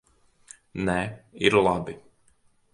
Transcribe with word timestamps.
Nē, 0.87 0.95
ir 1.49 1.61
labi. 1.69 1.97